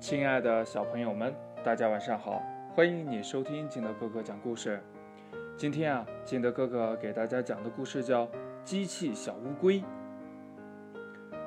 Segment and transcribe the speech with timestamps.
[0.00, 2.40] 亲爱的小朋友们，大家晚上好！
[2.72, 4.80] 欢迎你收听金德哥哥讲故事。
[5.56, 8.24] 今天啊，金德哥哥给大家讲的故事叫
[8.62, 9.80] 《机器小乌龟》。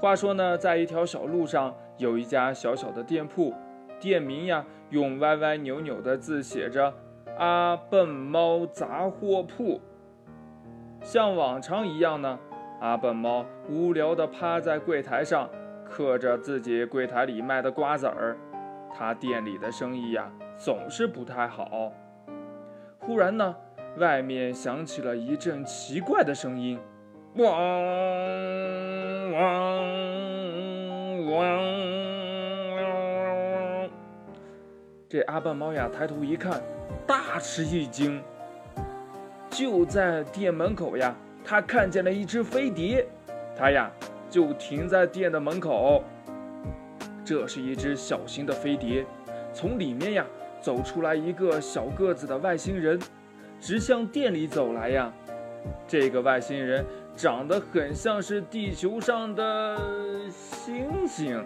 [0.00, 3.54] 话说呢，在一条小路上，有一家小小的店铺，
[4.00, 6.92] 店名呀用歪歪扭扭的字写着
[7.38, 9.80] “阿笨猫杂货铺”。
[11.00, 12.40] 像往常一样呢，
[12.80, 15.48] 阿笨猫无聊地趴在柜台上。
[15.92, 18.34] 刻着自己柜台里卖的瓜子儿，
[18.96, 21.92] 他店里的生意呀总是不太好。
[22.98, 23.54] 忽然呢，
[23.98, 26.80] 外面响起了一阵奇怪的声音，
[27.36, 27.46] 汪
[29.32, 31.40] 汪汪！
[35.10, 36.58] 这阿笨猫呀抬头一看，
[37.06, 38.22] 大吃一惊。
[39.50, 43.06] 就在店门口呀，他看见了一只飞碟，
[43.54, 43.90] 它呀。
[44.32, 46.02] 就停在店的门口。
[47.22, 49.04] 这是一只小型的飞碟，
[49.52, 50.26] 从里面呀
[50.58, 52.98] 走出来一个小个子的外星人，
[53.60, 55.12] 直向店里走来呀。
[55.86, 56.84] 这个外星人
[57.14, 59.78] 长得很像是地球上的
[60.30, 61.44] 星星，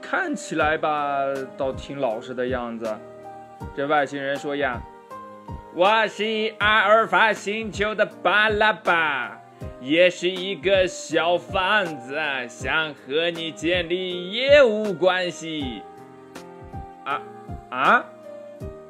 [0.00, 1.18] 看起来吧
[1.56, 2.92] 倒挺老实的样子。
[3.76, 4.82] 这外星人说呀
[5.76, 9.40] ：“我是阿尔法星球的巴拉巴。”
[9.80, 12.16] 也是一个小贩子，
[12.48, 15.82] 想和你建立业务关系。
[17.04, 17.22] 啊
[17.70, 18.04] 啊，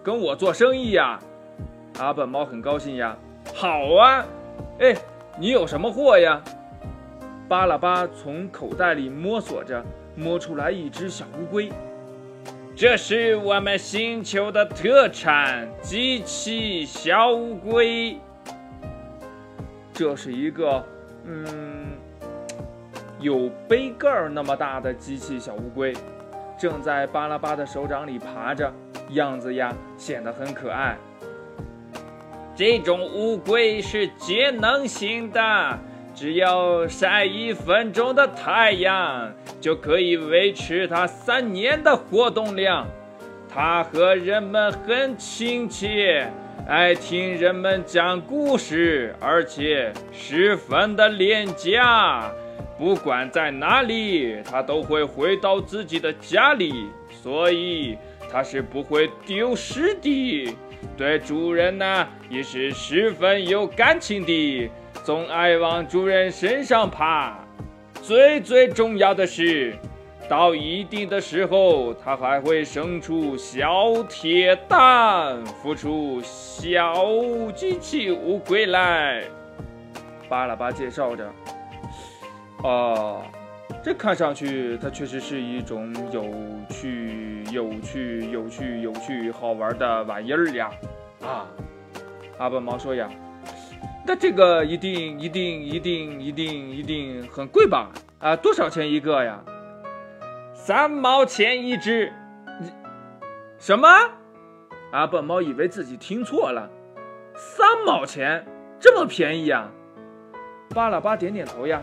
[0.03, 1.19] 跟我做生意呀？
[1.99, 3.17] 阿本猫很高兴呀。
[3.55, 4.25] 好啊，
[4.79, 4.95] 哎，
[5.39, 6.43] 你有什么货呀？
[7.49, 11.71] 巴拉巴从口袋里摸索着，摸出来一只小乌龟。
[12.75, 18.19] 这是我们星球的特产——机器小乌龟。
[19.97, 20.85] 这是一个，
[21.25, 21.47] 嗯，
[23.19, 25.95] 有杯盖儿那么大的机器小乌龟，
[26.59, 28.71] 正在巴拉巴的手掌里爬着，
[29.13, 30.99] 样子呀显得很可爱。
[32.55, 35.79] 这种乌龟是节能型的，
[36.15, 42.87] 只要晒一分钟的太阳，就可以维持它三年的活动量。
[43.49, 46.31] 它和人们很亲切。
[46.69, 52.29] 爱听人们讲故事，而且十分的廉价。
[52.77, 57.97] 不管在哪里，它都会回到自己的家里，所以
[58.29, 60.57] 它是不会丢失的。
[60.97, 64.69] 对主人呢，也是十分有感情的，
[65.05, 67.39] 总爱往主人身上爬。
[68.03, 69.73] 最最重要的是。
[70.29, 77.05] 到一定的时候，它还会生出小铁蛋，孵出小
[77.55, 79.23] 机器乌龟来。
[80.29, 81.31] 巴拉巴介绍着
[82.69, 83.23] ：“啊，
[83.85, 86.25] 这看上去它确实是一种有
[86.69, 90.71] 趣、有趣、有趣、有趣、好玩的玩意儿呀！”
[91.23, 91.47] 啊，
[92.39, 93.09] 阿笨猫说呀
[94.05, 97.93] ：“那这个一定、一定、一定、一定、一定很贵吧？
[98.19, 99.41] 啊，多少钱一个呀？”
[100.67, 102.13] 三毛钱一只，
[103.57, 103.87] 什么？
[104.91, 106.69] 阿笨猫以为自己听错了，
[107.37, 108.45] 三毛钱，
[108.81, 109.71] 这么便宜呀？
[110.71, 111.81] 巴拉巴点点头呀，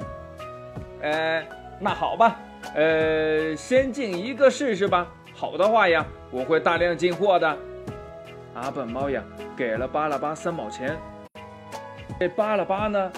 [1.00, 1.42] 呃，
[1.80, 2.38] 那好吧，
[2.76, 5.08] 呃，先进一个试试吧。
[5.34, 7.58] 好的话呀，我会大量进货的。
[8.54, 9.24] 阿笨猫呀，
[9.56, 10.94] 给了巴拉巴三毛钱。
[12.20, 13.10] 这巴拉巴呢，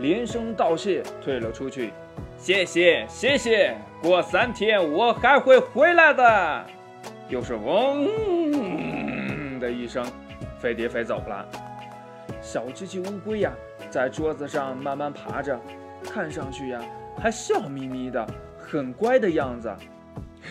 [0.00, 1.92] 连声道谢，退了出去。
[2.42, 6.66] 谢谢谢谢，过三天我还会回来的。
[7.28, 10.04] 又是嗡的一声，
[10.58, 11.46] 飞碟飞走了。
[12.40, 13.52] 小机器乌龟呀，
[13.88, 15.56] 在桌子上慢慢爬着，
[16.02, 16.82] 看上去呀
[17.16, 18.26] 还笑眯眯的，
[18.58, 19.72] 很乖的样子。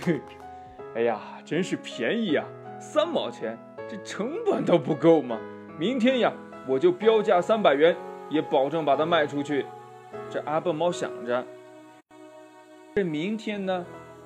[0.01, 0.21] 嘿，
[0.95, 2.45] 哎呀，真是便宜呀，
[2.79, 3.57] 三毛钱，
[3.89, 5.37] 这成本都不够吗？
[5.77, 6.31] 明天呀，
[6.65, 7.93] 我就标价三百元，
[8.29, 9.65] 也保证把它卖出去。
[10.29, 11.45] 这阿笨猫想着。
[12.93, 13.85] 这明天呢，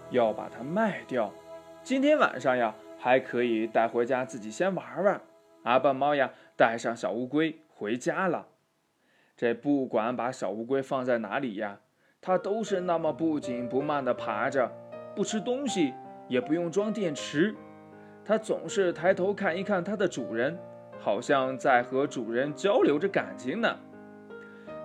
[0.10, 1.32] 要把它卖掉。
[1.84, 5.22] 今天晚上呀，还可以带回家自己先玩玩。
[5.64, 8.48] 阿笨猫呀，带上小乌龟回家了。
[9.38, 11.78] 这不管把小乌龟放在哪里呀，
[12.20, 14.72] 它都是那么不紧不慢地爬着，
[15.16, 15.94] 不吃东西，
[16.28, 17.54] 也不用装电池。
[18.26, 20.58] 它总是抬头看一看它的主人，
[20.98, 23.78] 好像在和主人交流着感情呢。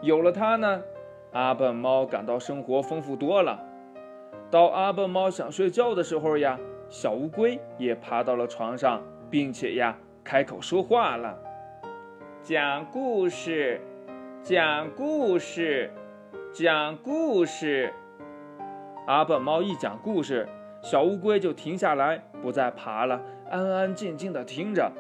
[0.02, 0.82] 有了它呢，
[1.32, 3.68] 阿笨猫感到生活丰富多了。
[4.50, 6.58] 到阿笨猫想睡觉的时候呀，
[6.88, 9.00] 小乌龟也爬到了床上，
[9.30, 11.38] 并且呀开口说话了
[12.42, 13.80] ：“讲故事，
[14.42, 15.92] 讲故事，
[16.52, 17.92] 讲故事。”
[19.06, 20.48] 阿笨猫一讲故事，
[20.82, 24.90] 小乌龟就停下来，不再爬了，安安静静的听着。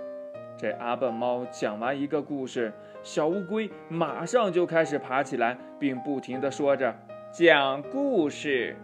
[0.56, 2.72] 这阿笨猫讲完一个故事，
[3.02, 6.94] 小乌龟马上就开始爬起来，并不停的说着
[7.32, 8.76] ：“讲故事，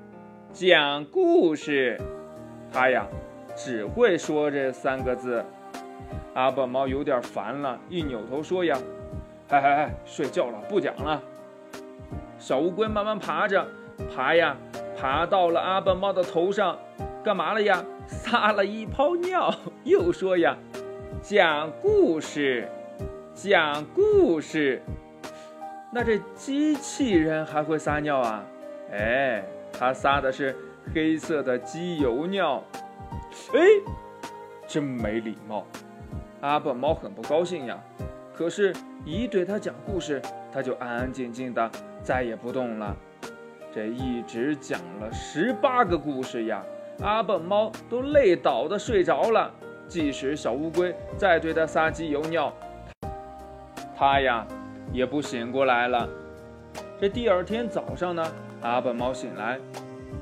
[0.56, 2.00] 讲故事。”
[2.72, 3.06] 他呀，
[3.54, 5.44] 只会说这三个字。
[6.32, 8.74] 阿笨猫有点烦了，一扭头说：“呀，
[9.48, 11.22] 嗨嗨嗨，睡觉了，不讲了。”
[12.40, 13.66] 小乌龟慢慢爬着，
[14.14, 14.56] 爬呀，
[14.98, 16.78] 爬到了阿笨猫的头上，
[17.22, 17.84] 干嘛了呀？
[18.06, 19.54] 撒了一泡尿，
[19.84, 20.56] 又说呀。
[21.20, 22.66] 讲故事，
[23.34, 24.80] 讲故事。
[25.92, 28.44] 那这机器人还会撒尿啊？
[28.92, 29.42] 哎，
[29.78, 30.56] 它撒的是
[30.94, 32.62] 黑色的机油尿。
[33.52, 33.60] 哎，
[34.66, 35.64] 真没礼貌！
[36.40, 37.78] 阿笨猫很不高兴呀。
[38.34, 38.74] 可是，
[39.04, 40.20] 一对它讲故事，
[40.52, 41.70] 它就安安静静的，
[42.02, 42.94] 再也不动了。
[43.74, 46.62] 这一直讲了十八个故事呀，
[47.00, 49.52] 阿笨猫都累倒的睡着了。
[49.88, 52.52] 即使小乌龟再对它撒机油尿，
[53.96, 54.46] 它呀
[54.92, 56.08] 也不醒过来了。
[57.00, 58.24] 这第二天早上呢，
[58.62, 59.58] 阿笨猫醒来，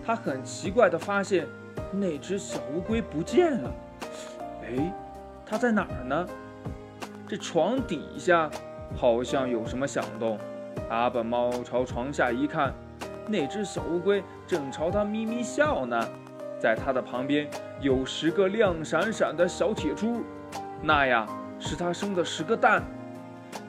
[0.04, 1.46] 它很奇怪地发现
[1.92, 3.72] 那只小乌龟不见了。
[4.62, 4.92] 哎，
[5.46, 6.26] 它在哪儿呢？
[7.26, 8.50] 这床底下
[8.94, 10.38] 好像有什么响动。
[10.90, 12.74] 阿笨猫朝床下一看，
[13.26, 15.98] 那只小乌龟正朝它咪咪笑呢。
[16.58, 17.48] 在它的旁边
[17.80, 20.22] 有十个亮闪闪的小铁珠，
[20.82, 21.26] 那呀
[21.58, 22.82] 是它生的十个蛋。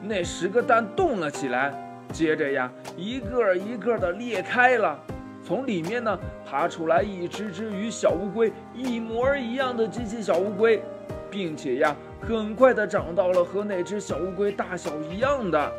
[0.02, 1.72] 那十个蛋动了起来，
[2.12, 4.98] 接着呀一个一个的裂开了，
[5.44, 10.82] 从里面呢爬出来一只只与小乌龟一模一样的机器小乌龟，
[11.30, 15.72] 并且呀很快的长到了和那只小乌龟大小一样的。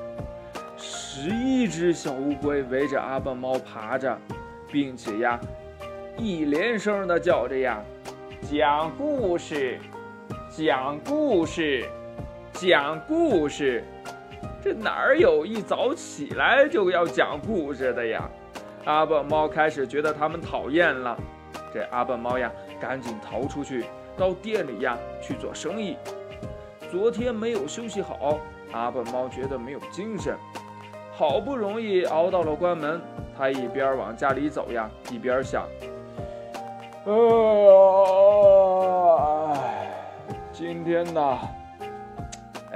[0.78, 4.18] 十一只小乌龟围着阿笨猫爬着，
[4.72, 5.40] 并且呀。
[6.20, 7.80] 一连声的叫着呀，
[8.42, 9.80] 讲故事，
[10.50, 11.86] 讲故事，
[12.54, 13.84] 讲故事。
[14.68, 18.30] 这哪儿有一早起来就要讲故事的呀？
[18.84, 21.18] 阿笨猫开始觉得他们讨厌了。
[21.74, 23.86] 这阿笨猫呀，赶紧逃出去，
[24.18, 25.96] 到店里呀去做生意。
[26.92, 28.42] 昨天没有休息好，
[28.74, 30.36] 阿笨猫觉得没有精神。
[31.14, 33.02] 好不容易熬到了关门，
[33.38, 35.66] 他一边往家里走呀，一边想。
[37.06, 37.14] 呃，
[39.64, 39.94] 哎，
[40.52, 41.40] 今天呢？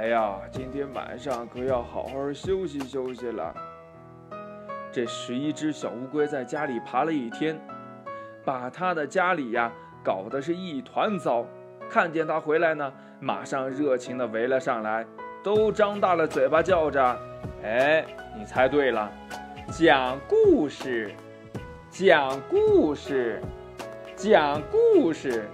[0.02, 3.54] 哎呀，今天晚上可要好好休息休息了。
[4.90, 7.56] 这十一只小乌龟在家里爬了一天，
[8.44, 9.70] 把他的家里呀
[10.02, 11.46] 搞得是一团糟。
[11.88, 15.06] 看见他回来呢，马上热情的围了上来，
[15.40, 17.16] 都张大了嘴巴叫着
[17.62, 18.04] ：“哎，
[18.36, 19.08] 你猜对了，
[19.70, 21.14] 讲故事，
[21.90, 23.40] 讲故事。”
[24.16, 25.48] 讲故事，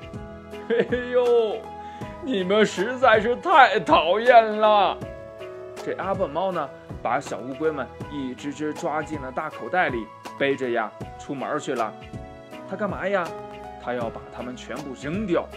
[0.69, 1.59] 嘿呦，
[2.29, 4.95] 你们实在是太讨厌了。
[5.77, 6.69] 这阿笨猫呢，
[7.03, 10.07] 把小乌龟们一只只抓进了大口袋里，
[10.39, 11.91] 背着呀出门去了。
[12.69, 13.27] 他干嘛呀？
[13.83, 15.49] 他要把它们全部扔掉。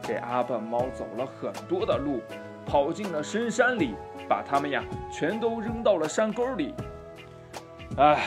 [0.00, 2.22] 这阿笨猫走了很多的路，
[2.64, 3.96] 跑进了深山里，
[4.28, 6.72] 把它们呀全都扔到了山沟里。
[7.96, 8.22] 唉，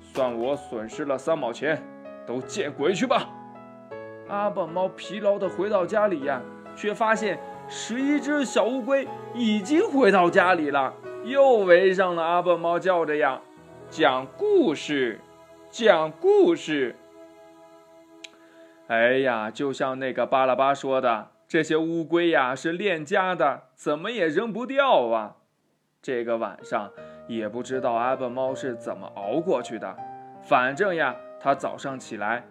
[0.00, 1.82] 算我损失了三毛钱，
[2.24, 3.28] 都见鬼去吧！
[4.28, 6.40] 阿笨猫疲劳地回到家里呀，
[6.78, 7.36] 却发现
[7.68, 10.94] 十一只小乌龟已经回到家里了，
[11.24, 13.40] 又围上了阿笨猫，叫着呀
[13.90, 15.18] ：“讲故事，
[15.68, 16.94] 讲故事。”
[18.86, 25.34] 哎呀，就像那个巴拉巴说的，这些乌龟呀是恋家的，怎么也扔不掉啊！
[26.00, 26.92] 这个晚上
[27.26, 29.96] 也不知道阿笨猫是怎么熬过去的，
[30.42, 32.44] 反正呀，它早上起来。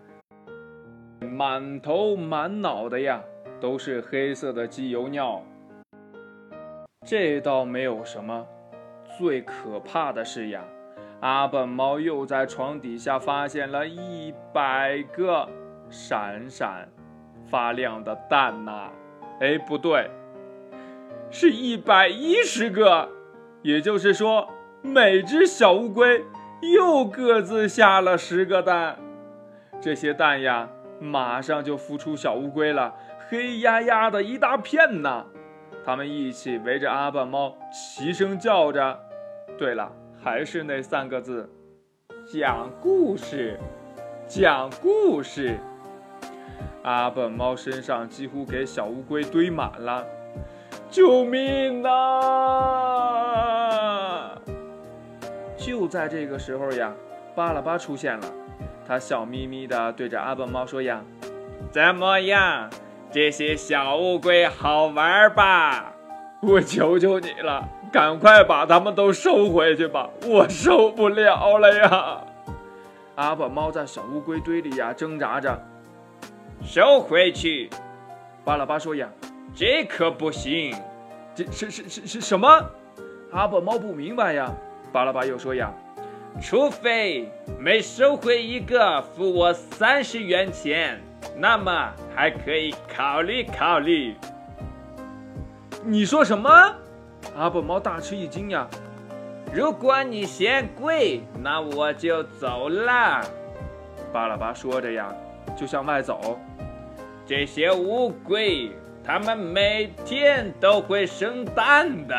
[1.21, 3.23] 满头满脑的呀，
[3.59, 5.43] 都是黑色的机油尿。
[7.05, 8.45] 这倒没有什么，
[9.17, 10.63] 最可怕的是呀，
[11.21, 15.47] 阿笨猫又在床底下发现了一百个
[15.89, 16.89] 闪闪
[17.49, 18.91] 发亮的蛋呐！
[19.39, 20.09] 哎，不对，
[21.31, 23.09] 是一百一十个，
[23.61, 24.49] 也就是说，
[24.81, 26.25] 每只小乌龟
[26.75, 28.97] 又各自下了十个蛋。
[29.79, 30.69] 这些蛋呀。
[30.99, 32.93] 马上就孵出小乌龟了，
[33.29, 35.25] 黑压压的一大片呢。
[35.85, 38.99] 他们一起围着阿笨猫，齐声叫着
[39.57, 41.49] ：“对了，还是那三个字，
[42.25, 43.57] 讲故事，
[44.27, 45.57] 讲故事。”
[46.83, 50.05] 阿笨猫身上几乎给小乌龟堆满了，
[50.89, 52.01] 救命啊！
[55.57, 56.93] 就在这个时候呀，
[57.37, 58.25] 巴拉巴出现了。
[58.87, 61.03] 他笑眯眯地对着阿笨猫说：“呀，
[61.69, 62.67] 怎么样？
[63.11, 65.93] 这些小乌龟好玩吧？
[66.41, 72.23] 我求求你了，赶快把它们都收回去吧，我受不了了呀！
[73.13, 75.61] 阿宝猫在小乌龟堆里呀挣扎着，
[76.63, 77.69] 收回去。
[78.43, 79.07] 巴拉巴说呀，
[79.53, 80.75] 这可不行。
[81.35, 82.47] 这是是是是什么？
[83.31, 84.51] 阿宝猫不明白呀。
[84.91, 85.71] 巴拉巴又说呀，
[86.39, 87.29] 除非
[87.59, 91.01] 每收回一个付我三十元钱，
[91.35, 94.15] 那么还可以考虑考虑。
[95.83, 96.49] 你说什么？
[97.35, 98.67] 阿宝猫大吃一惊呀！
[99.53, 103.21] 如果你嫌贵，那我就走了。
[104.13, 105.11] 巴拉巴说着呀，
[105.57, 106.39] 就向外走。
[107.25, 108.71] 这些乌龟，
[109.03, 112.15] 它们每天都会生蛋的。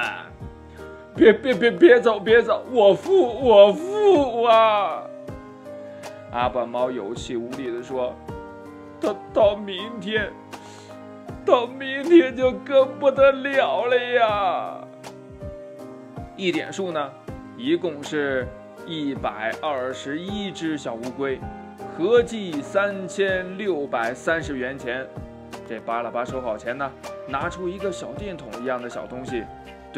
[1.18, 5.02] 别别别别走别走，我付我付啊！
[6.30, 8.14] 阿宝猫有气无力地说
[9.00, 10.30] ：“到到明天。”
[11.44, 14.76] 到明天就更不得了了呀！
[16.36, 17.10] 一点数呢，
[17.56, 18.46] 一共是
[18.86, 21.40] 一百二十一只小乌龟，
[21.96, 25.06] 合计三千六百三十元钱。
[25.66, 26.92] 这巴拉巴收好钱呢，
[27.26, 29.42] 拿出一个小电筒一样的小东西，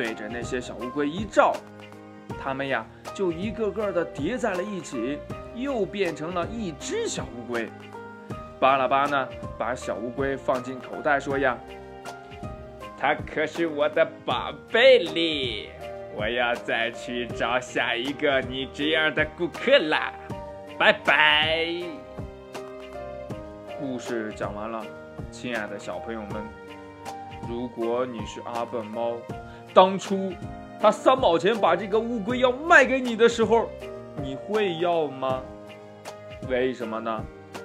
[0.00, 1.52] 对着那些小乌龟一照，
[2.42, 5.18] 它们呀就一个个的叠在了一起，
[5.54, 7.68] 又变成了一只小乌龟。
[8.58, 9.28] 巴拉巴呢，
[9.58, 11.54] 把小乌龟放进口袋，说呀
[12.98, 15.68] ：“它可是我的宝贝哩，
[16.16, 20.14] 我要再去找下一个你这样的顾客啦，
[20.78, 21.82] 拜拜。”
[23.78, 24.82] 故事讲完了，
[25.30, 26.42] 亲爱的小朋友们，
[27.46, 29.18] 如果你是阿笨猫，
[29.72, 30.32] 当初
[30.80, 33.68] 他三毛钱把这个乌龟要卖给你的时候，
[34.22, 35.42] 你会要吗？
[36.48, 37.22] 为什么呢？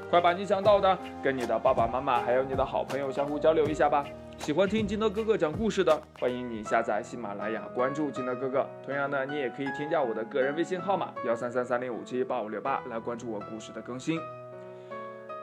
[0.09, 4.05] 快把你想到的跟你的爸爸妈妈还有你的好朋友相互交流一下吧。
[4.37, 8.67] 喜欢听金德哥哥讲故事的，欢迎你下载喜马拉雅，关注金德哥哥。
[8.85, 14.19] 同样呢，你也可以添加我的个人微信号码幺三三三零五七八五六八来关注我故事的更新。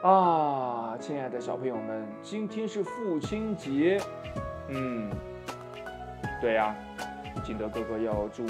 [0.03, 3.99] 啊，亲爱的小朋友们，今天是父亲节，
[4.69, 5.09] 嗯，
[6.43, 6.75] 对呀，
[7.41, 8.45] 金德哥哥要祝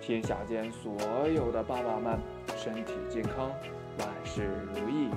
[0.00, 0.96] 天下间所
[1.28, 2.18] 有的爸爸们
[2.56, 3.50] 身体健康，
[3.98, 5.10] 万事如意。